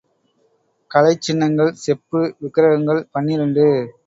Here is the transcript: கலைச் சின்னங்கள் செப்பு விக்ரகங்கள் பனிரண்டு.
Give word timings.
கலைச் 0.91 1.21
சின்னங்கள் 1.21 1.71
செப்பு 1.83 2.21
விக்ரகங்கள் 2.41 3.05
பனிரண்டு. 3.13 3.67